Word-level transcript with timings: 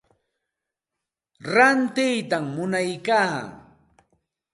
Rantiytam 1.53 2.45
munaya. 2.55 3.23